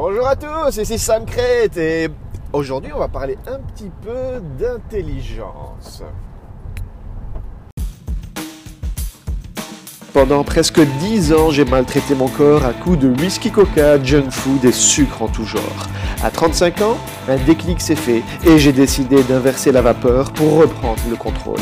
Bonjour 0.00 0.28
à 0.28 0.36
tous, 0.36 0.76
ici 0.76 0.96
Sam 0.96 1.24
Crête 1.24 1.76
et 1.76 2.08
aujourd'hui 2.52 2.92
on 2.94 3.00
va 3.00 3.08
parler 3.08 3.36
un 3.48 3.58
petit 3.58 3.90
peu 4.00 4.40
d'intelligence. 4.56 6.04
Pendant 10.12 10.44
presque 10.44 10.80
10 10.80 11.32
ans, 11.32 11.50
j'ai 11.50 11.64
maltraité 11.64 12.14
mon 12.14 12.28
corps 12.28 12.64
à 12.64 12.74
coups 12.74 13.00
de 13.00 13.08
whisky 13.08 13.50
coca, 13.50 14.00
junk 14.00 14.30
food 14.30 14.64
et 14.64 14.70
sucre 14.70 15.20
en 15.20 15.26
tout 15.26 15.44
genre. 15.44 15.88
À 16.22 16.30
35 16.30 16.80
ans, 16.82 16.96
un 17.28 17.36
déclic 17.38 17.80
s'est 17.80 17.96
fait 17.96 18.22
et 18.46 18.56
j'ai 18.56 18.72
décidé 18.72 19.24
d'inverser 19.24 19.72
la 19.72 19.82
vapeur 19.82 20.30
pour 20.30 20.60
reprendre 20.60 21.02
le 21.10 21.16
contrôle. 21.16 21.58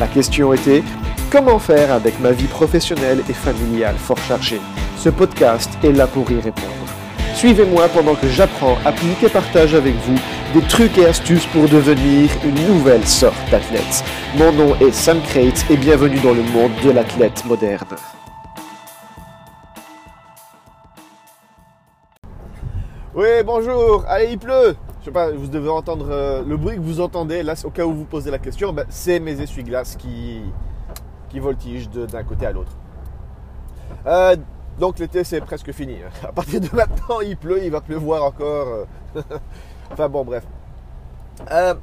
La 0.00 0.08
question 0.08 0.52
était 0.52 0.82
comment 1.30 1.60
faire 1.60 1.92
avec 1.92 2.18
ma 2.18 2.32
vie 2.32 2.48
professionnelle 2.48 3.22
et 3.28 3.34
familiale 3.34 3.94
fort 3.98 4.18
chargée? 4.18 4.60
Ce 4.96 5.10
podcast 5.10 5.70
est 5.84 5.92
là 5.92 6.08
pour 6.08 6.28
y 6.32 6.40
répondre. 6.40 6.74
Suivez-moi 7.38 7.86
pendant 7.90 8.16
que 8.16 8.26
j'apprends, 8.26 8.76
applique 8.84 9.22
et 9.22 9.28
partage 9.28 9.72
avec 9.72 9.94
vous 9.94 10.16
des 10.52 10.66
trucs 10.66 10.98
et 10.98 11.06
astuces 11.06 11.46
pour 11.46 11.68
devenir 11.68 12.28
une 12.44 12.66
nouvelle 12.66 13.06
sorte 13.06 13.38
d'athlète. 13.48 14.02
Mon 14.36 14.50
nom 14.50 14.74
est 14.80 14.90
Sam 14.90 15.20
Crate 15.22 15.64
et 15.70 15.76
bienvenue 15.76 16.18
dans 16.18 16.32
le 16.32 16.42
monde 16.42 16.72
de 16.82 16.90
l'athlète 16.90 17.44
moderne. 17.44 17.94
Oui, 23.14 23.28
bonjour. 23.46 24.04
Allez, 24.08 24.32
il 24.32 24.38
pleut. 24.38 24.74
Je 24.98 25.04
sais 25.04 25.12
pas, 25.12 25.30
vous 25.30 25.46
devez 25.46 25.70
entendre 25.70 26.08
euh, 26.10 26.42
le 26.44 26.56
bruit 26.56 26.74
que 26.74 26.80
vous 26.80 27.00
entendez. 27.00 27.44
Là, 27.44 27.54
au 27.62 27.70
cas 27.70 27.84
où 27.84 27.92
vous 27.92 28.04
posez 28.04 28.32
la 28.32 28.40
question, 28.40 28.72
ben, 28.72 28.84
c'est 28.88 29.20
mes 29.20 29.40
essuie-glaces 29.40 29.94
qui, 29.94 30.42
qui 31.28 31.38
voltigent 31.38 31.88
d'un 31.88 32.24
côté 32.24 32.46
à 32.46 32.50
l'autre. 32.50 32.72
Euh, 34.08 34.34
donc 34.78 34.98
l'été 34.98 35.24
c'est 35.24 35.40
presque 35.40 35.72
fini. 35.72 35.96
À 36.22 36.32
partir 36.32 36.60
de 36.60 36.68
maintenant 36.72 37.20
il 37.20 37.36
pleut, 37.36 37.62
il 37.64 37.70
va 37.70 37.80
pleuvoir 37.80 38.24
encore. 38.24 38.86
enfin 39.92 40.08
bon 40.08 40.24
bref. 40.24 40.44
Euh, 41.50 41.74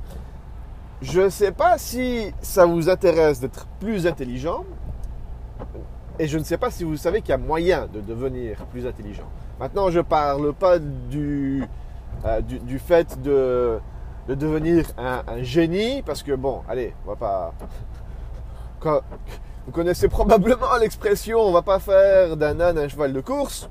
je 1.02 1.22
ne 1.22 1.30
sais 1.30 1.52
pas 1.52 1.78
si 1.78 2.34
ça 2.42 2.66
vous 2.66 2.90
intéresse 2.90 3.40
d'être 3.40 3.68
plus 3.80 4.08
intelligent. 4.08 4.64
Et 6.18 6.28
je 6.28 6.38
ne 6.38 6.44
sais 6.44 6.58
pas 6.58 6.72
si 6.72 6.84
vous 6.86 6.96
savez 6.96 7.22
qu'il 7.22 7.30
y 7.32 7.34
a 7.34 7.38
moyen 7.38 7.88
de 7.88 8.00
devenir 8.00 8.58
plus 8.68 8.88
intelligent. 8.88 9.30
Maintenant 9.60 9.90
je 9.90 9.98
ne 9.98 10.04
parle 10.04 10.54
pas 10.54 10.80
du, 10.80 11.64
euh, 12.26 12.42
du, 12.42 12.60
du 12.60 12.80
fait 12.80 13.22
de, 13.22 13.80
de 14.28 14.36
devenir 14.36 14.86
un, 14.98 15.24
un 15.28 15.44
génie. 15.44 16.02
Parce 16.04 16.24
que 16.24 16.34
bon, 16.34 16.62
allez, 16.70 16.94
on 17.06 17.10
va 17.10 17.16
pas... 17.16 17.54
Quand, 18.80 19.02
vous 19.66 19.72
connaissez 19.72 20.08
probablement 20.08 20.76
l'expression 20.80 21.40
on 21.40 21.52
va 21.52 21.64
pas 21.64 21.80
faire 21.80 22.38
d'un 22.38 22.60
âne 22.60 22.78
un 22.78 22.88
cheval 22.88 23.14
de 23.14 23.22
course. 23.22 23.70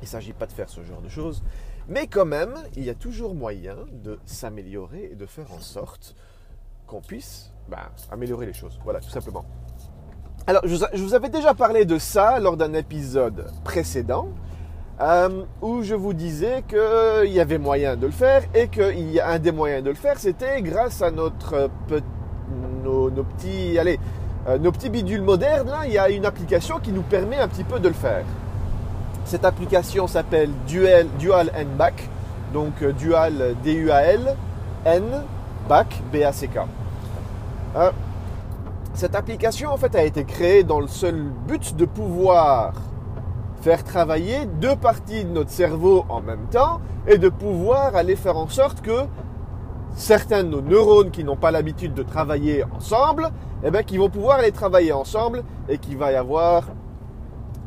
Il 0.00 0.04
ne 0.04 0.08
s'agit 0.08 0.32
pas 0.32 0.46
de 0.46 0.52
faire 0.52 0.68
ce 0.68 0.82
genre 0.82 1.00
de 1.00 1.08
choses. 1.08 1.42
Mais 1.88 2.06
quand 2.06 2.24
même, 2.24 2.54
il 2.76 2.84
y 2.84 2.90
a 2.90 2.94
toujours 2.94 3.34
moyen 3.34 3.76
de 3.92 4.18
s'améliorer 4.24 5.10
et 5.12 5.14
de 5.14 5.26
faire 5.26 5.46
en 5.52 5.60
sorte 5.60 6.14
qu'on 6.86 7.00
puisse 7.00 7.52
ben, 7.68 7.78
améliorer 8.10 8.46
les 8.46 8.52
choses. 8.52 8.78
Voilà, 8.84 9.00
tout 9.00 9.10
simplement. 9.10 9.44
Alors, 10.46 10.62
je 10.66 11.02
vous 11.02 11.14
avais 11.14 11.28
déjà 11.28 11.54
parlé 11.54 11.84
de 11.84 11.98
ça 11.98 12.38
lors 12.40 12.56
d'un 12.56 12.72
épisode 12.74 13.46
précédent. 13.64 14.28
Euh, 15.00 15.44
où 15.62 15.82
je 15.82 15.94
vous 15.94 16.12
disais 16.12 16.62
qu'il 16.68 17.32
y 17.32 17.40
avait 17.40 17.58
moyen 17.58 17.96
de 17.96 18.06
le 18.06 18.12
faire 18.12 18.44
et 18.54 18.68
qu'il 18.68 19.10
y 19.10 19.18
a 19.18 19.30
un 19.30 19.38
des 19.38 19.50
moyens 19.50 19.82
de 19.82 19.88
le 19.88 19.96
faire, 19.96 20.18
c'était 20.18 20.60
grâce 20.62 21.02
à 21.02 21.10
notre, 21.10 21.70
nos, 22.84 23.10
nos 23.10 23.24
petits, 23.24 23.78
allez, 23.78 23.98
euh, 24.48 24.58
nos 24.58 24.72
petits 24.72 24.90
bidules 24.90 25.22
modernes, 25.22 25.68
là, 25.68 25.82
il 25.86 25.92
y 25.92 25.98
a 25.98 26.08
une 26.10 26.26
application 26.26 26.80
qui 26.80 26.90
nous 26.90 27.02
permet 27.02 27.38
un 27.38 27.46
petit 27.46 27.62
peu 27.62 27.78
de 27.78 27.86
le 27.88 27.94
faire. 27.94 28.24
Cette 29.24 29.44
application 29.44 30.08
s'appelle 30.08 30.50
Dual, 30.66 31.06
Dual 31.18 31.52
N 31.54 31.68
Back, 31.78 32.08
donc 32.52 32.82
euh, 32.82 32.92
Dual 32.92 33.54
D-U-A-L, 33.62 34.36
N, 34.84 35.04
Back, 35.68 36.02
B-A-C-K. 36.12 36.58
Euh, 37.76 37.90
cette 38.94 39.14
application, 39.14 39.70
en 39.70 39.76
fait, 39.76 39.94
a 39.94 40.02
été 40.02 40.24
créée 40.24 40.64
dans 40.64 40.80
le 40.80 40.88
seul 40.88 41.22
but 41.46 41.76
de 41.76 41.84
pouvoir 41.84 42.72
faire 43.60 43.84
travailler 43.84 44.46
deux 44.60 44.74
parties 44.74 45.24
de 45.24 45.30
notre 45.30 45.50
cerveau 45.50 46.04
en 46.08 46.20
même 46.20 46.46
temps 46.50 46.80
et 47.06 47.16
de 47.16 47.28
pouvoir 47.28 47.94
aller 47.94 48.16
faire 48.16 48.36
en 48.36 48.48
sorte 48.48 48.80
que 48.80 49.06
certains 49.94 50.44
de 50.44 50.48
nos 50.48 50.62
neurones 50.62 51.10
qui 51.10 51.24
n'ont 51.24 51.36
pas 51.36 51.50
l'habitude 51.50 51.94
de 51.94 52.02
travailler 52.02 52.64
ensemble, 52.64 53.30
eh 53.64 53.70
bien, 53.70 53.82
qui 53.82 53.98
vont 53.98 54.10
pouvoir 54.10 54.38
aller 54.38 54.52
travailler 54.52 54.92
ensemble 54.92 55.44
et 55.68 55.78
qu'il 55.78 55.96
va 55.96 56.12
y 56.12 56.16
avoir 56.16 56.64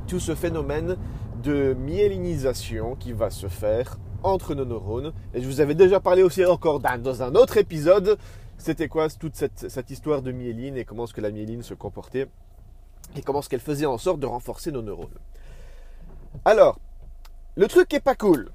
tout 0.08 0.20
ce 0.20 0.36
phénomène 0.36 0.98
de 1.44 1.74
myélinisation 1.74 2.96
qui 2.96 3.14
va 3.14 3.30
se 3.30 3.48
faire 3.48 3.98
entre 4.24 4.56
nos 4.56 4.66
neurones. 4.66 5.14
Et 5.34 5.42
je 5.42 5.48
vous 5.48 5.62
avais 5.62 5.76
déjà 5.76 6.00
parlé 6.00 6.24
aussi 6.24 6.44
encore 6.46 6.80
dans 6.80 7.24
un 7.24 7.36
autre 7.36 7.58
épisode, 7.58 8.18
c'était 8.58 8.88
quoi 8.88 9.08
toute 9.10 9.36
cette, 9.36 9.92
histoire 9.92 10.22
de 10.22 10.32
myéline 10.32 10.78
et 10.78 10.86
comment 10.86 11.06
est-ce 11.06 11.14
que 11.14 11.22
la 11.22 11.32
myéline 11.32 11.62
se 11.62 11.74
comportait 11.74 12.28
et 13.16 13.22
comment 13.22 13.40
est-ce 13.40 13.50
qu'elle 13.50 13.60
faisait 13.60 13.86
en 13.86 13.98
sorte 13.98 14.20
de 14.20 14.26
renforcer 14.26 14.72
nos 14.72 14.82
neurones. 14.82 15.08
Alors, 16.44 16.80
le 17.56 17.68
truc 17.68 17.88
qui 17.88 17.96
est 17.98 18.02
pas 18.02 18.16
cool, 18.16 18.50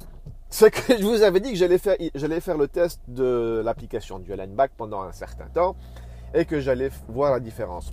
c'est 0.50 0.70
que 0.70 0.98
je 0.98 1.04
vous 1.04 1.22
avais 1.22 1.40
dit 1.40 1.52
que 1.52 1.56
j'allais 1.56 1.78
faire, 1.78 1.96
j'allais 2.14 2.40
faire 2.40 2.58
le 2.58 2.68
test 2.68 3.00
de 3.08 3.62
l'application 3.64 4.18
du 4.18 4.32
Back 4.48 4.72
pendant 4.76 5.02
un 5.02 5.12
certain 5.12 5.46
temps 5.46 5.76
et 6.34 6.44
que 6.44 6.60
j'allais 6.60 6.90
voir 7.08 7.32
la 7.32 7.40
différence. 7.40 7.92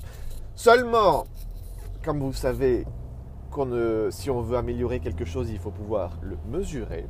Seulement, 0.56 1.26
comme 2.04 2.20
vous 2.20 2.34
savez, 2.34 2.86
qu'on 3.52 4.10
si 4.10 4.30
on 4.30 4.42
veut 4.42 4.58
améliorer 4.58 5.00
quelque 5.00 5.24
chose, 5.24 5.50
il 5.52 5.60
faut 5.60 5.72
pouvoir 5.72 6.18
le 6.22 6.38
mesurer. 6.50 7.06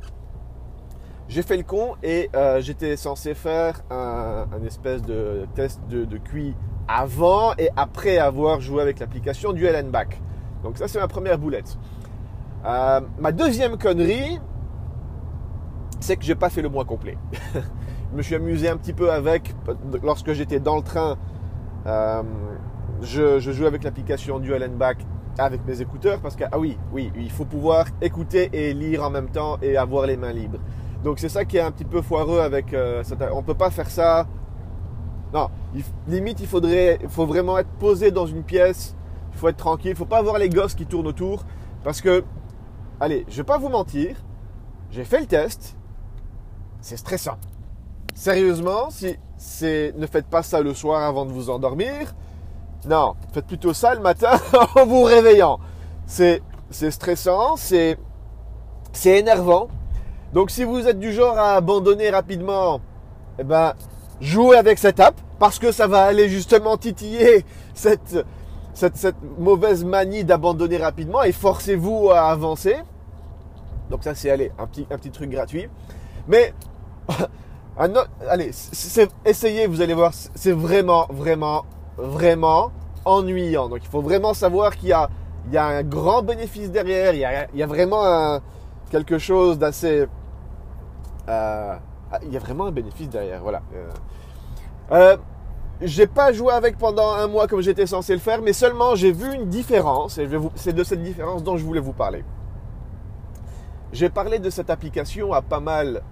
J'ai 1.28 1.42
fait 1.42 1.56
le 1.56 1.62
con 1.62 1.96
et 2.02 2.30
euh, 2.34 2.60
j'étais 2.60 2.96
censé 2.96 3.34
faire 3.34 3.82
un, 3.90 4.46
un, 4.50 4.64
espèce 4.64 5.02
de 5.02 5.46
test 5.54 5.80
de, 5.88 6.04
de 6.04 6.16
QI 6.16 6.54
avant 6.88 7.54
et 7.58 7.68
après 7.76 8.16
avoir 8.16 8.60
joué 8.60 8.80
avec 8.80 8.98
l'application 8.98 9.52
du 9.52 9.66
Back. 9.90 10.20
Donc 10.62 10.78
ça 10.78 10.88
c'est 10.88 10.98
ma 10.98 11.08
première 11.08 11.38
boulette. 11.38 11.76
Euh, 12.64 13.00
ma 13.18 13.32
deuxième 13.32 13.78
connerie, 13.78 14.40
c'est 16.00 16.16
que 16.16 16.24
j'ai 16.24 16.34
pas 16.34 16.50
fait 16.50 16.62
le 16.62 16.68
mois 16.68 16.84
complet. 16.84 17.18
je 17.54 18.16
me 18.16 18.22
suis 18.22 18.34
amusé 18.34 18.68
un 18.68 18.76
petit 18.76 18.92
peu 18.92 19.12
avec 19.12 19.54
lorsque 20.02 20.32
j'étais 20.32 20.60
dans 20.60 20.76
le 20.76 20.82
train. 20.82 21.16
Euh, 21.86 22.22
je, 23.02 23.38
je, 23.38 23.52
joue 23.52 23.66
avec 23.66 23.84
l'application 23.84 24.38
Dual 24.38 24.68
Back 24.70 24.98
avec 25.38 25.64
mes 25.66 25.80
écouteurs 25.80 26.20
parce 26.20 26.34
que 26.36 26.44
ah 26.50 26.58
oui, 26.58 26.76
oui, 26.92 27.12
il 27.16 27.30
faut 27.30 27.44
pouvoir 27.44 27.86
écouter 28.02 28.50
et 28.52 28.74
lire 28.74 29.04
en 29.04 29.10
même 29.10 29.28
temps 29.28 29.58
et 29.62 29.76
avoir 29.76 30.06
les 30.06 30.16
mains 30.16 30.32
libres. 30.32 30.58
Donc 31.04 31.20
c'est 31.20 31.28
ça 31.28 31.44
qui 31.44 31.56
est 31.56 31.60
un 31.60 31.70
petit 31.70 31.84
peu 31.84 32.02
foireux 32.02 32.40
avec. 32.40 32.74
Euh, 32.74 33.02
on 33.32 33.42
peut 33.42 33.54
pas 33.54 33.70
faire 33.70 33.88
ça. 33.88 34.26
Non, 35.32 35.48
limite 36.06 36.40
il 36.40 36.46
faudrait, 36.46 36.98
il 37.02 37.08
faut 37.08 37.26
vraiment 37.26 37.58
être 37.58 37.70
posé 37.78 38.10
dans 38.10 38.26
une 38.26 38.42
pièce. 38.42 38.96
Il 39.32 39.38
faut 39.38 39.48
être 39.48 39.56
tranquille. 39.56 39.92
Il 39.92 39.96
faut 39.96 40.06
pas 40.06 40.18
avoir 40.18 40.38
les 40.38 40.48
gosses 40.48 40.74
qui 40.74 40.86
tournent 40.86 41.06
autour 41.06 41.44
parce 41.84 42.00
que, 42.00 42.24
allez, 42.98 43.24
je 43.28 43.36
vais 43.36 43.44
pas 43.44 43.58
vous 43.58 43.68
mentir. 43.68 44.16
J'ai 44.90 45.04
fait 45.04 45.20
le 45.20 45.26
test. 45.26 45.77
C'est 46.80 46.96
stressant. 46.96 47.36
Sérieusement, 48.14 48.88
si 48.90 49.16
ne 49.96 50.06
faites 50.06 50.26
pas 50.26 50.42
ça 50.42 50.60
le 50.60 50.74
soir 50.74 51.02
avant 51.02 51.24
de 51.24 51.32
vous 51.32 51.50
endormir. 51.50 52.14
Non, 52.86 53.14
faites 53.32 53.46
plutôt 53.46 53.72
ça 53.72 53.94
le 53.94 54.00
matin 54.00 54.32
en 54.76 54.86
vous 54.86 55.02
réveillant. 55.02 55.58
C'est, 56.06 56.42
stressant, 56.70 57.56
c'est, 57.56 57.98
énervant. 59.04 59.68
Donc 60.32 60.50
si 60.50 60.64
vous 60.64 60.86
êtes 60.86 60.98
du 60.98 61.12
genre 61.12 61.38
à 61.38 61.54
abandonner 61.54 62.10
rapidement, 62.10 62.80
eh 63.38 63.44
ben, 63.44 63.74
jouez 64.20 64.56
avec 64.56 64.78
cette 64.78 65.00
app 65.00 65.14
parce 65.38 65.58
que 65.58 65.72
ça 65.72 65.86
va 65.86 66.02
aller 66.02 66.28
justement 66.28 66.76
titiller 66.76 67.44
cette, 67.74 68.26
cette, 68.74 68.96
cette 68.96 69.16
mauvaise 69.38 69.84
manie 69.84 70.24
d'abandonner 70.24 70.76
rapidement 70.76 71.22
et 71.22 71.32
forcez-vous 71.32 72.10
à 72.10 72.30
avancer. 72.30 72.76
Donc 73.90 74.04
ça 74.04 74.14
c'est 74.14 74.30
allez, 74.30 74.52
un 74.58 74.66
petit, 74.66 74.86
un 74.90 74.98
petit 74.98 75.10
truc 75.10 75.30
gratuit. 75.30 75.68
Mais 76.26 76.52
autre, 77.78 78.10
allez, 78.28 78.50
essayez, 79.24 79.66
vous 79.66 79.80
allez 79.80 79.94
voir, 79.94 80.12
c'est 80.12 80.52
vraiment, 80.52 81.06
vraiment, 81.10 81.64
vraiment 81.96 82.70
ennuyant. 83.04 83.68
Donc 83.68 83.80
il 83.82 83.88
faut 83.88 84.02
vraiment 84.02 84.34
savoir 84.34 84.76
qu'il 84.76 84.90
y 84.90 84.92
a, 84.92 85.08
il 85.46 85.54
y 85.54 85.56
a 85.56 85.64
un 85.64 85.82
grand 85.82 86.22
bénéfice 86.22 86.70
derrière, 86.70 87.14
il 87.14 87.58
y 87.58 87.62
a, 87.62 87.66
vraiment 87.66 88.04
un, 88.04 88.40
quelque 88.90 89.18
chose 89.18 89.58
d'assez... 89.58 90.06
Euh, 91.28 91.74
il 92.22 92.32
y 92.32 92.36
a 92.36 92.40
vraiment 92.40 92.66
un 92.66 92.72
bénéfice 92.72 93.08
derrière, 93.08 93.42
voilà. 93.42 93.62
Euh, 93.74 93.90
euh, 94.92 95.16
j'ai 95.80 96.06
pas 96.06 96.32
joué 96.32 96.52
avec 96.52 96.78
pendant 96.78 97.12
un 97.12 97.28
mois 97.28 97.46
comme 97.46 97.60
j'étais 97.60 97.86
censé 97.86 98.14
le 98.14 98.18
faire, 98.18 98.40
mais 98.42 98.52
seulement 98.52 98.94
j'ai 98.94 99.12
vu 99.12 99.32
une 99.34 99.46
différence, 99.46 100.18
et 100.18 100.28
c'est 100.54 100.72
de 100.72 100.84
cette 100.84 101.02
différence 101.02 101.44
dont 101.44 101.56
je 101.56 101.64
voulais 101.64 101.80
vous 101.80 101.92
parler. 101.92 102.24
J'ai 103.92 104.10
parlé 104.10 104.38
de 104.38 104.50
cette 104.50 104.70
application 104.70 105.32
à 105.32 105.40
pas 105.40 105.60
mal 105.60 106.02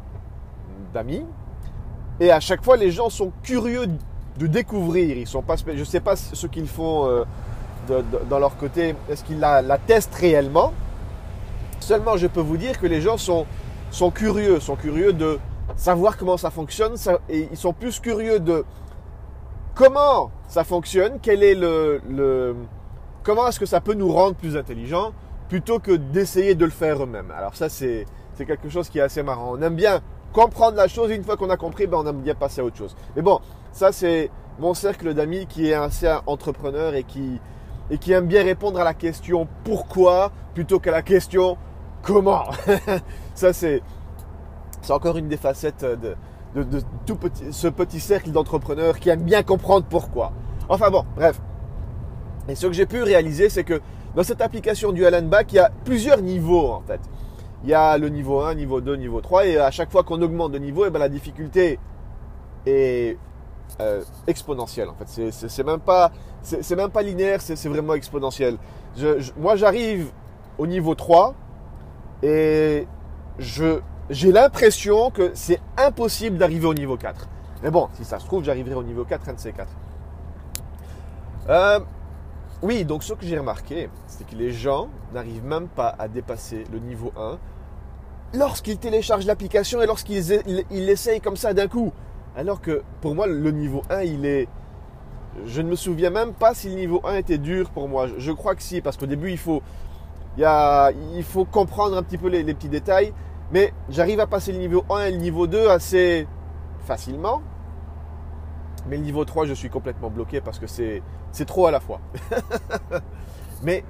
et 2.20 2.30
à 2.30 2.40
chaque 2.40 2.64
fois 2.64 2.76
les 2.76 2.90
gens 2.90 3.10
sont 3.10 3.32
curieux 3.42 3.86
de 4.38 4.46
découvrir. 4.46 5.16
Ils 5.16 5.26
sont 5.26 5.42
pas, 5.42 5.56
je 5.56 5.84
sais 5.84 6.00
pas 6.00 6.16
ce 6.16 6.46
qu'ils 6.46 6.68
font 6.68 7.06
euh, 7.06 7.24
dans 8.28 8.38
leur 8.38 8.56
côté. 8.56 8.94
Est-ce 9.08 9.24
qu'ils 9.24 9.40
la, 9.40 9.78
testent 9.86 10.14
réellement? 10.14 10.72
Seulement, 11.80 12.16
je 12.16 12.26
peux 12.26 12.40
vous 12.40 12.56
dire 12.56 12.80
que 12.80 12.86
les 12.86 13.00
gens 13.00 13.16
sont 13.16 13.46
curieux, 14.14 14.60
sont 14.60 14.76
curieux 14.76 15.12
de 15.12 15.38
savoir 15.76 16.16
comment 16.16 16.36
ça 16.36 16.50
fonctionne, 16.50 16.94
ils 17.28 17.56
sont 17.56 17.72
plus 17.72 18.00
curieux 18.00 18.40
de 18.40 18.64
comment 19.74 20.30
ça 20.48 20.64
fonctionne, 20.64 21.18
quel 21.20 21.42
est 21.42 21.54
le 21.54 22.00
comment 23.26 23.48
est-ce 23.48 23.58
que 23.58 23.66
ça 23.66 23.80
peut 23.80 23.94
nous 23.94 24.12
rendre 24.12 24.36
plus 24.36 24.56
intelligents, 24.56 25.12
plutôt 25.48 25.80
que 25.80 25.90
d'essayer 25.90 26.54
de 26.54 26.64
le 26.64 26.70
faire 26.70 27.02
eux-mêmes. 27.02 27.32
Alors 27.36 27.56
ça, 27.56 27.68
c'est 27.68 28.06
quelque 28.38 28.68
chose 28.68 28.88
qui 28.88 29.00
est 29.00 29.02
assez 29.02 29.24
marrant. 29.24 29.52
On 29.58 29.62
aime 29.62 29.74
bien 29.74 30.00
comprendre 30.36 30.76
la 30.76 30.86
chose, 30.86 31.10
une 31.12 31.24
fois 31.24 31.38
qu'on 31.38 31.48
a 31.48 31.56
compris, 31.56 31.86
ben, 31.86 31.96
on 31.96 32.06
aime 32.06 32.20
bien 32.20 32.34
passer 32.34 32.60
à 32.60 32.64
autre 32.64 32.76
chose. 32.76 32.94
Mais 33.16 33.22
bon, 33.22 33.40
ça 33.72 33.90
c'est 33.90 34.30
mon 34.58 34.74
cercle 34.74 35.14
d'amis 35.14 35.46
qui 35.46 35.70
est 35.70 35.72
assez 35.72 36.14
entrepreneur 36.26 36.94
et 36.94 37.04
qui, 37.04 37.40
et 37.90 37.96
qui 37.96 38.12
aime 38.12 38.26
bien 38.26 38.42
répondre 38.44 38.78
à 38.78 38.84
la 38.84 38.92
question 38.92 39.48
pourquoi 39.64 40.30
plutôt 40.52 40.78
qu'à 40.78 40.90
la 40.90 41.00
question 41.00 41.56
comment. 42.02 42.44
ça 43.34 43.54
c'est 43.54 43.82
encore 44.90 45.16
une 45.16 45.28
des 45.28 45.38
facettes 45.38 45.84
de, 45.84 46.62
de, 46.62 46.82
tout 47.06 47.16
petit, 47.16 47.44
ce 47.50 47.68
petit 47.68 47.98
cercle 47.98 48.30
d'entrepreneurs 48.30 48.98
qui 48.98 49.08
aime 49.08 49.22
bien 49.22 49.42
comprendre 49.42 49.86
pourquoi. 49.88 50.32
Enfin 50.68 50.90
bon, 50.90 51.04
bref. 51.16 51.40
Et 52.48 52.54
ce 52.54 52.66
que 52.66 52.74
j'ai 52.74 52.86
pu 52.86 53.02
réaliser, 53.02 53.48
c'est 53.48 53.64
que 53.64 53.80
dans 54.14 54.22
cette 54.22 54.42
application 54.42 54.92
du 54.92 55.06
Alan 55.06 55.22
Back, 55.22 55.54
il 55.54 55.56
y 55.56 55.60
a 55.60 55.70
plusieurs 55.84 56.20
niveaux 56.20 56.72
en 56.72 56.82
fait. 56.86 57.00
Il 57.64 57.70
y 57.70 57.74
a 57.74 57.98
le 57.98 58.08
niveau 58.08 58.40
1, 58.40 58.54
niveau 58.54 58.80
2, 58.80 58.96
niveau 58.96 59.20
3, 59.20 59.46
et 59.46 59.58
à 59.58 59.70
chaque 59.70 59.90
fois 59.90 60.02
qu'on 60.02 60.20
augmente 60.22 60.52
de 60.52 60.58
niveau, 60.58 60.84
eh 60.86 60.90
ben, 60.90 60.98
la 60.98 61.08
difficulté 61.08 61.78
est 62.66 63.16
euh, 63.80 64.02
exponentielle 64.26 64.88
en 64.88 64.94
fait. 64.94 65.30
C'est 65.30 65.64
même 65.64 65.80
pas, 65.80 66.12
linéaire, 67.02 67.40
c'est 67.40 67.68
vraiment 67.68 67.94
exponentiel. 67.94 68.58
moi, 69.36 69.56
j'arrive 69.56 70.10
au 70.58 70.66
niveau 70.66 70.94
3 70.94 71.34
et 72.22 72.86
j'ai 73.38 74.32
l'impression 74.32 75.10
que 75.10 75.32
c'est 75.34 75.60
impossible 75.76 76.38
d'arriver 76.38 76.66
au 76.66 76.74
niveau 76.74 76.96
4. 76.96 77.28
Mais 77.62 77.70
bon, 77.70 77.88
si 77.94 78.04
ça 78.04 78.18
se 78.18 78.26
trouve, 78.26 78.44
j'arriverai 78.44 78.74
au 78.74 78.82
niveau 78.82 79.04
4, 79.04 79.28
un 79.28 79.32
de 79.34 79.40
ces 79.40 79.52
4. 79.52 79.68
Euh, 81.48 81.80
oui, 82.62 82.84
donc 82.84 83.02
ce 83.02 83.12
que 83.12 83.26
j'ai 83.26 83.38
remarqué, 83.38 83.90
c'est 84.06 84.26
que 84.26 84.34
les 84.34 84.52
gens 84.52 84.88
n'arrivent 85.12 85.44
même 85.44 85.68
pas 85.68 85.94
à 85.98 86.08
dépasser 86.08 86.64
le 86.72 86.78
niveau 86.78 87.12
1 87.16 87.38
lorsqu'ils 88.34 88.78
téléchargent 88.78 89.26
l'application 89.26 89.82
et 89.82 89.86
lorsqu'ils 89.86 90.42
ils, 90.70 90.88
essayent 90.88 91.20
comme 91.20 91.36
ça 91.36 91.52
d'un 91.52 91.68
coup. 91.68 91.92
Alors 92.34 92.60
que 92.60 92.82
pour 93.00 93.14
moi, 93.14 93.26
le 93.26 93.50
niveau 93.50 93.82
1, 93.90 94.02
il 94.02 94.26
est... 94.26 94.48
Je 95.44 95.60
ne 95.60 95.68
me 95.68 95.76
souviens 95.76 96.08
même 96.08 96.32
pas 96.32 96.54
si 96.54 96.70
le 96.70 96.76
niveau 96.76 97.00
1 97.04 97.16
était 97.16 97.38
dur 97.38 97.70
pour 97.70 97.88
moi. 97.88 98.06
Je 98.16 98.32
crois 98.32 98.54
que 98.54 98.62
si, 98.62 98.80
parce 98.80 98.96
qu'au 98.96 99.06
début, 99.06 99.30
il 99.30 99.38
faut, 99.38 99.62
il, 100.38 100.46
il 101.14 101.24
faut 101.24 101.44
comprendre 101.44 101.96
un 101.96 102.02
petit 102.02 102.18
peu 102.18 102.28
les 102.28 102.42
petits 102.54 102.70
détails. 102.70 103.12
Mais 103.52 103.72
j'arrive 103.90 104.20
à 104.20 104.26
passer 104.26 104.52
le 104.52 104.58
niveau 104.58 104.84
1 104.90 105.04
et 105.04 105.10
le 105.12 105.18
niveau 105.18 105.46
2 105.46 105.68
assez 105.68 106.26
facilement. 106.86 107.42
Mais 108.88 108.96
le 108.96 109.02
niveau 109.02 109.24
3, 109.24 109.46
je 109.46 109.54
suis 109.54 109.68
complètement 109.68 110.10
bloqué 110.10 110.40
parce 110.40 110.58
que 110.58 110.66
c'est 110.66 111.02
trop 111.46 111.66
à 111.66 111.70
la 111.70 111.80
fois. 111.80 112.00
Mais 113.62 113.84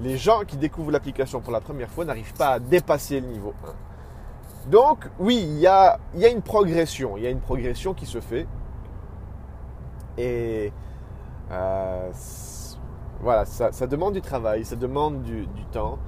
les 0.00 0.16
gens 0.16 0.42
qui 0.46 0.56
découvrent 0.56 0.90
l'application 0.90 1.40
pour 1.40 1.52
la 1.52 1.60
première 1.60 1.90
fois 1.90 2.04
n'arrivent 2.04 2.34
pas 2.34 2.48
à 2.48 2.58
dépasser 2.58 3.20
le 3.20 3.28
niveau 3.28 3.54
1. 4.66 4.70
Donc 4.70 5.08
oui, 5.18 5.40
il 5.42 5.58
y 5.58 5.66
a, 5.66 5.98
y 6.14 6.24
a, 6.24 6.28
une 6.28 6.42
progression. 6.42 7.16
Il 7.16 7.22
y 7.22 7.26
a 7.26 7.30
une 7.30 7.40
progression 7.40 7.94
qui 7.94 8.06
se 8.06 8.20
fait. 8.20 8.46
Et 10.18 10.72
euh, 11.50 12.10
voilà, 13.20 13.44
ça, 13.44 13.86
demande 13.86 14.14
du 14.14 14.20
travail, 14.20 14.64
ça 14.64 14.76
demande 14.76 15.22
du, 15.22 15.46
du 15.46 15.64
temps. 15.66 15.98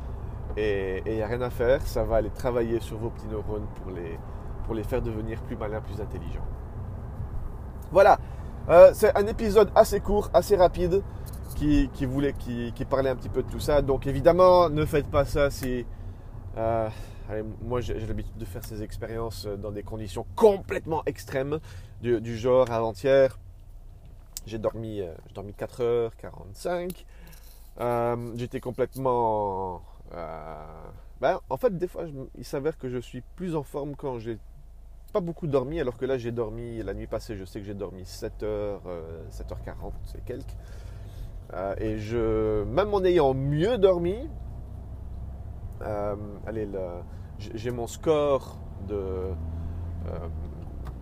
Et 0.56 1.02
il 1.06 1.14
n'y 1.14 1.22
a 1.22 1.26
rien 1.26 1.40
à 1.40 1.50
faire, 1.50 1.82
ça 1.82 2.04
va 2.04 2.16
aller 2.16 2.30
travailler 2.30 2.78
sur 2.78 2.98
vos 2.98 3.10
petits 3.10 3.26
neurones 3.26 3.66
pour 3.82 3.90
les, 3.90 4.18
pour 4.64 4.74
les 4.74 4.84
faire 4.84 5.02
devenir 5.02 5.40
plus 5.42 5.56
malins, 5.56 5.80
plus 5.80 6.00
intelligents. 6.00 6.46
Voilà, 7.90 8.18
euh, 8.68 8.90
c'est 8.94 9.16
un 9.16 9.26
épisode 9.26 9.70
assez 9.74 10.00
court, 10.00 10.30
assez 10.32 10.56
rapide, 10.56 11.02
qui, 11.56 11.88
voulait, 12.04 12.34
qui, 12.34 12.84
parlait 12.84 13.10
un 13.10 13.16
petit 13.16 13.28
peu 13.28 13.42
de 13.42 13.50
tout 13.50 13.60
ça. 13.60 13.82
Donc 13.82 14.06
évidemment, 14.06 14.68
ne 14.68 14.84
faites 14.84 15.06
pas 15.06 15.24
ça 15.24 15.50
si... 15.50 15.86
Euh, 16.56 16.88
moi, 17.62 17.80
j'ai 17.80 17.94
l'habitude 18.06 18.36
de 18.36 18.44
faire 18.44 18.64
ces 18.64 18.82
expériences 18.82 19.46
dans 19.46 19.72
des 19.72 19.82
conditions 19.82 20.26
complètement 20.36 21.02
extrêmes, 21.06 21.58
du, 22.02 22.36
genre 22.36 22.70
avant-hier, 22.70 23.38
j'ai 24.46 24.58
dormi, 24.58 25.00
euh, 25.00 25.14
dormi 25.34 25.52
4h45. 25.52 27.04
J'étais 28.36 28.60
complètement 28.60 29.80
euh, 30.12 30.64
ben, 31.20 31.40
en 31.48 31.56
fait, 31.56 31.76
des 31.76 31.88
fois, 31.88 32.04
il 32.36 32.44
s'avère 32.44 32.76
que 32.78 32.88
je 32.88 32.98
suis 32.98 33.22
plus 33.36 33.54
en 33.54 33.62
forme 33.62 33.96
quand 33.96 34.18
j'ai 34.18 34.38
pas 35.14 35.20
beaucoup 35.20 35.46
dormi, 35.46 35.80
alors 35.80 35.96
que 35.96 36.04
là, 36.04 36.18
j'ai 36.18 36.32
dormi 36.32 36.82
la 36.82 36.92
nuit 36.92 37.06
passée, 37.06 37.36
je 37.36 37.44
sais 37.44 37.60
que 37.60 37.66
j'ai 37.66 37.74
dormi 37.74 38.02
7h, 38.02 38.80
7h40, 39.30 39.92
c'est 40.04 40.24
quelques. 40.24 40.56
Euh, 41.52 41.74
et 41.78 41.98
je, 41.98 42.64
même 42.64 42.92
en 42.92 43.04
ayant 43.04 43.32
mieux 43.32 43.78
dormi, 43.78 44.28
euh, 45.82 46.16
allez, 46.46 46.68
j'ai 47.38 47.70
mon 47.70 47.86
score 47.86 48.58
de, 48.88 49.30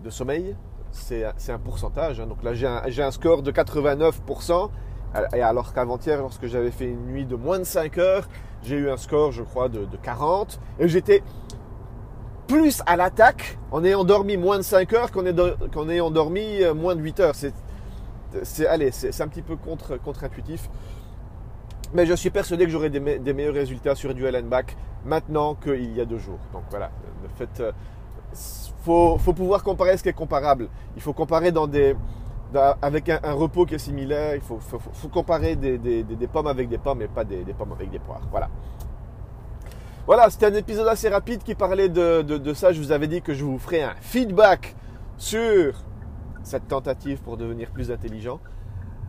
de 0.03 0.09
sommeil, 0.11 0.55
c'est 0.91 1.25
un 1.49 1.59
pourcentage. 1.59 2.19
Hein. 2.19 2.27
donc 2.27 2.43
là, 2.43 2.53
j'ai 2.53 2.67
un, 2.67 2.83
un, 2.85 3.11
score 3.11 3.41
de 3.41 3.51
89%. 3.51 4.69
Et 5.33 5.41
alors 5.41 5.73
qu'avant-hier, 5.73 6.19
lorsque 6.19 6.47
j'avais 6.47 6.71
fait 6.71 6.85
une 6.85 7.05
nuit 7.05 7.25
de 7.25 7.35
moins 7.35 7.59
de 7.59 7.63
5 7.63 7.97
heures, 7.97 8.27
j'ai 8.63 8.75
eu 8.77 8.89
un 8.89 8.97
score, 8.97 9.31
je 9.31 9.43
crois, 9.43 9.69
de, 9.69 9.85
40. 10.01 10.59
Et 10.79 10.87
j'étais 10.87 11.23
plus 12.47 12.81
à 12.85 12.95
l'attaque 12.95 13.57
en 13.71 13.83
ayant 13.83 14.03
dormi 14.03 14.37
moins 14.37 14.57
de 14.57 14.63
5 14.63 14.93
heures 14.93 15.11
qu'en 15.11 15.89
ayant 15.89 16.11
dormi 16.11 16.59
moins 16.75 16.95
de 16.95 17.01
8 17.01 17.19
heures. 17.19 17.35
C'est, 17.35 17.53
c'est, 18.43 19.21
un 19.21 19.27
petit 19.27 19.41
peu 19.41 19.55
contre, 19.55 19.97
contre-intuitif. 19.97 20.69
Mais 21.93 22.05
je 22.05 22.13
suis 22.13 22.31
persuadé 22.31 22.65
que 22.65 22.71
j'aurai 22.71 22.89
des, 22.89 22.99
meilleurs 22.99 23.53
résultats 23.53 23.95
sur 23.95 24.11
and 24.11 24.47
Back 24.47 24.75
maintenant 25.05 25.53
qu'il 25.53 25.95
y 25.95 26.01
a 26.01 26.05
deux 26.05 26.17
jours. 26.17 26.39
Donc 26.51 26.63
voilà, 26.69 26.89
le 27.21 27.29
fait, 27.29 27.59
euh, 27.59 27.71
faut, 28.83 29.17
faut 29.19 29.33
pouvoir 29.33 29.63
comparer 29.63 29.97
ce 29.97 30.03
qui 30.03 30.09
est 30.09 30.13
comparable. 30.13 30.69
Il 30.95 31.01
faut 31.01 31.13
comparer 31.13 31.51
dans 31.51 31.67
des, 31.67 31.95
avec 32.81 33.09
un, 33.09 33.33
repos 33.33 33.65
qui 33.65 33.75
est 33.75 33.79
similaire. 33.79 34.35
Il 34.35 34.41
faut, 34.41 34.59
comparer 35.11 35.55
des, 35.55 36.27
pommes 36.31 36.47
avec 36.47 36.69
des 36.69 36.77
pommes 36.77 37.01
et 37.01 37.07
pas 37.07 37.23
des, 37.23 37.43
pommes 37.57 37.73
avec 37.73 37.89
des 37.89 37.99
poires. 37.99 38.21
Voilà. 38.31 38.49
Voilà, 40.05 40.29
c'était 40.29 40.47
un 40.47 40.53
épisode 40.53 40.89
assez 40.89 41.07
rapide 41.07 41.43
qui 41.43 41.55
parlait 41.55 41.87
de, 41.87 42.53
ça. 42.53 42.73
Je 42.73 42.81
vous 42.81 42.91
avais 42.91 43.07
dit 43.07 43.21
que 43.21 43.33
je 43.33 43.45
vous 43.45 43.57
ferai 43.57 43.83
un 43.83 43.93
feedback 44.01 44.75
sur 45.15 45.81
cette 46.43 46.67
tentative 46.67 47.21
pour 47.21 47.37
devenir 47.37 47.71
plus 47.71 47.89
intelligent. 47.89 48.41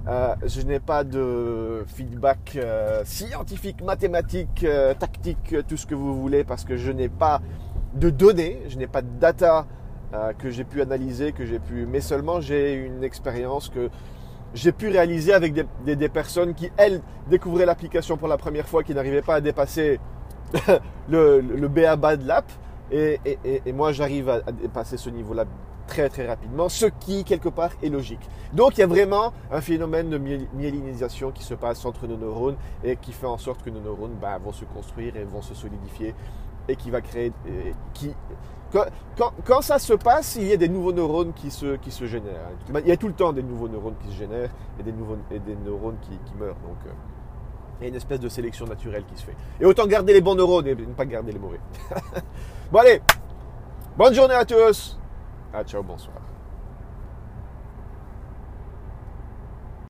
Euh, 0.07 0.37
je 0.47 0.61
n'ai 0.61 0.79
pas 0.79 1.03
de 1.03 1.85
feedback 1.89 2.57
euh, 2.57 3.03
scientifique, 3.05 3.83
mathématique, 3.83 4.63
euh, 4.63 4.95
tactique, 4.95 5.57
tout 5.67 5.77
ce 5.77 5.85
que 5.85 5.97
vous 5.97 6.15
voulez, 6.15 6.45
parce 6.45 6.65
que 6.65 6.77
je 6.77 6.93
n'ai 6.93 7.09
pas 7.09 7.41
de 7.95 8.11
données, 8.11 8.63
je 8.69 8.79
n'ai 8.79 8.87
pas 8.87 9.03
de 9.03 9.19
data 9.19 9.67
que 10.39 10.49
j'ai 10.49 10.63
pu 10.63 10.81
analyser, 10.81 11.33
que 11.33 11.45
j'ai 11.45 11.59
pu, 11.59 11.87
mais 11.87 12.01
seulement 12.01 12.41
j'ai 12.41 12.75
une 12.75 13.03
expérience 13.03 13.69
que 13.69 13.91
j'ai 14.55 14.71
pu 14.71 14.89
réaliser 14.89 15.35
avec 15.35 15.55
des, 15.85 16.09
personnes 16.09 16.55
qui, 16.55 16.71
elles, 16.77 17.03
découvraient 17.29 17.67
l'application 17.67 18.17
pour 18.17 18.29
la 18.29 18.37
première 18.37 18.69
fois, 18.69 18.85
qui 18.85 18.95
n'arrivaient 18.95 19.23
pas 19.23 19.35
à 19.35 19.41
dépasser 19.41 19.99
le, 21.09 21.41
le 21.41 21.69
BABA 21.69 22.17
de 22.17 22.27
l'app. 22.27 22.51
Et, 22.91 23.19
moi, 23.73 23.93
j'arrive 23.93 24.29
à, 24.29 24.41
dépasser 24.53 24.97
ce 24.97 25.11
niveau-là 25.11 25.45
très 25.87 26.09
très 26.09 26.27
rapidement, 26.27 26.69
ce 26.69 26.87
qui, 26.87 27.25
quelque 27.25 27.49
part, 27.49 27.71
est 27.83 27.89
logique. 27.89 28.21
Donc, 28.53 28.79
il 28.79 28.81
y 28.81 28.83
a 28.83 28.87
vraiment 28.87 29.33
un 29.51 29.61
phénomène 29.61 30.09
de 30.09 30.19
myélinisation 30.19 31.31
qui 31.31 31.45
se 31.45 31.55
passe 31.55 31.85
entre 31.85 32.07
nos 32.07 32.17
neurones 32.17 32.57
et 32.83 32.97
qui 32.97 33.13
fait 33.13 33.27
en 33.27 33.37
sorte 33.37 33.63
que 33.63 33.71
nos 33.71 33.81
neurones 33.81 34.17
bah, 34.21 34.39
vont 34.43 34.53
se 34.53 34.65
construire 34.65 35.17
et 35.17 35.25
vont 35.25 35.43
se 35.43 35.55
solidifier 35.55 36.15
et 36.69 36.77
qui 36.77 36.91
va 36.91 37.03
créer, 37.03 37.33
qui, 37.93 38.15
quand, 39.45 39.61
ça 39.63 39.79
se 39.79 39.93
passe, 39.93 40.37
il 40.37 40.47
y 40.47 40.53
a 40.53 40.57
des 40.57 40.69
nouveaux 40.69 40.93
neurones 40.93 41.33
qui 41.33 41.51
se, 41.51 41.77
qui 41.77 41.91
se 41.91 42.07
génèrent. 42.07 42.51
Il 42.69 42.89
y 42.89 42.93
a 42.93 42.97
tout 42.97 43.09
le 43.09 43.15
temps 43.15 43.33
des 43.33 43.43
nouveaux 43.43 43.69
neurones 43.69 43.95
qui 44.03 44.09
se 44.13 44.19
génèrent 44.19 44.51
et 44.81 44.83
des, 44.83 44.93
nouveaux, 44.93 45.17
et 45.31 45.39
des 45.39 45.57
neurones 45.57 45.97
qui, 46.03 46.35
meurent. 46.39 46.57
Donc, 46.57 46.79
euh, 46.87 46.91
il 47.81 47.85
y 47.85 47.87
a 47.87 47.89
une 47.89 47.97
espèce 47.97 48.21
de 48.21 48.29
sélection 48.29 48.67
naturelle 48.67 49.05
qui 49.05 49.17
se 49.17 49.27
fait. 49.27 49.37
Et 49.61 49.65
autant 49.65 49.87
garder 49.87 50.13
les 50.13 50.21
bons 50.21 50.35
neurones 50.35 50.67
et 50.67 50.75
ne 50.75 50.85
pas 50.87 51.05
garder 51.05 51.33
les 51.33 51.39
mauvais. 51.39 51.61
bon 52.73 52.79
allez, 52.79 53.01
bonne 53.97 54.15
journée 54.15 54.35
à 54.35 54.45
tous. 54.45 54.99
Ah, 55.53 55.65
ciao, 55.65 55.83
bonsoir. 55.83 56.24